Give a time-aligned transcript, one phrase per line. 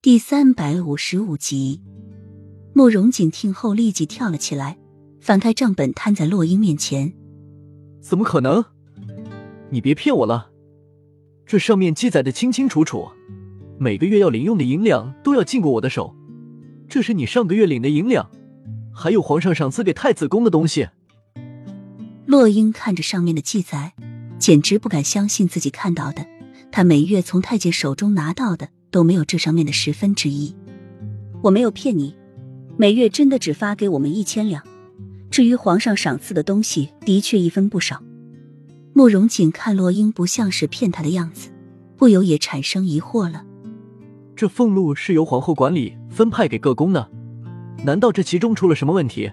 [0.00, 1.82] 第三百五十五集，
[2.72, 4.78] 慕容锦听后立即跳了起来，
[5.20, 7.12] 翻开账本摊在洛英面前。
[8.00, 8.64] 怎么可能？
[9.70, 10.52] 你别骗我了！
[11.44, 13.08] 这上面记载的清清楚楚，
[13.76, 16.14] 每个月要领用的银两都要进过我的手。
[16.88, 18.30] 这是你上个月领的银两，
[18.94, 20.90] 还有皇上赏赐给太子宫的东西。
[22.24, 23.94] 洛英看着上面的记载，
[24.38, 26.24] 简直不敢相信自己看到的。
[26.70, 28.68] 他每月从太监手中拿到的。
[28.90, 30.54] 都没有这上面的十分之一，
[31.42, 32.14] 我没有骗你，
[32.76, 34.62] 每月真的只发给我们一千两。
[35.30, 38.02] 至于皇上赏赐的东西，的确一分不少。
[38.94, 41.50] 慕容锦看洛英不像是骗他的样子，
[41.96, 43.44] 不由也产生疑惑了。
[44.34, 47.08] 这俸禄是由皇后管理分派给各宫的，
[47.84, 49.30] 难道这其中出了什么问题？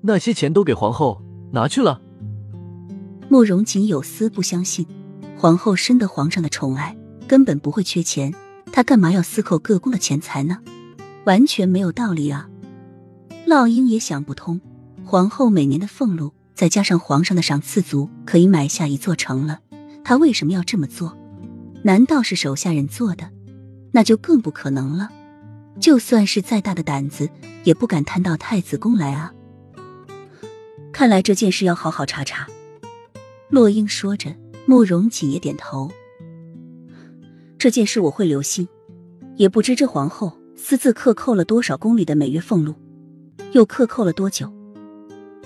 [0.00, 2.02] 那些钱都给皇后拿去了？
[3.28, 4.86] 慕容锦有丝不相信，
[5.36, 6.96] 皇后深得皇上的宠爱，
[7.26, 8.34] 根本不会缺钱。
[8.78, 10.58] 他干嘛要私扣各宫的钱财呢？
[11.24, 12.48] 完全没有道理啊！
[13.44, 14.60] 烙英也想不通，
[15.04, 19.58] 皇后每年的俸禄，再加上皇上的赏赐足，可以买下一座城了。
[20.04, 21.18] 他为什么要这么做？
[21.82, 23.28] 难道是手下人做的？
[23.90, 25.10] 那就更不可能了。
[25.80, 27.28] 就算是再大的胆子，
[27.64, 29.34] 也不敢贪到太子宫来啊！
[30.92, 32.46] 看来这件事要好好查查。
[33.50, 34.36] 洛英说着，
[34.66, 35.90] 慕容锦也点头。
[37.58, 38.68] 这件事我会留心，
[39.38, 42.74] 也不知这皇后私自克扣了多少宫里的每月俸禄，
[43.52, 44.52] 又克扣了多久？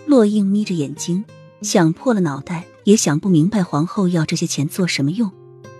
[0.07, 1.23] 洛英眯着眼睛，
[1.61, 5.31] 想破了脑袋也想不明白皇后要这些钱做什么用。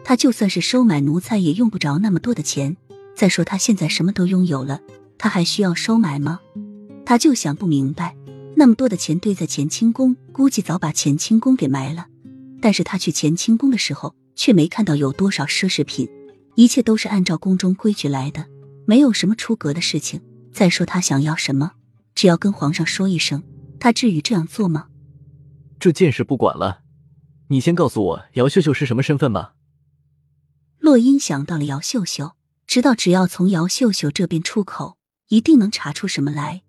[0.05, 2.77] 她就算是收买奴才，也用不着那么多的钱。
[3.17, 4.81] 再说她现在什么都拥有了，
[5.17, 6.39] 她还需要收买吗？
[7.07, 8.15] 她就想不明白，
[8.57, 12.09] 那么多的钱堆在乾清宫，估计早把乾清宫给埋了。
[12.61, 16.07] 但是她去乾清宫的时候，却没看到有多少奢侈品。
[16.55, 18.47] 一切都是按照宫中规矩来的，
[18.87, 20.21] 没有什么出格的事情。
[20.53, 21.73] 再说他想要什么，
[22.15, 23.43] 只要跟皇上说一声，
[23.81, 24.89] 他至于这样做吗？
[25.81, 26.83] 这件事不管了，
[27.49, 29.55] 你先告诉我姚秀秀是什么身份吧。
[30.79, 32.33] 洛英想到了姚秀秀，
[32.67, 34.99] 知道只要从姚秀秀这边出口，
[35.29, 36.63] 一定能查出什么来。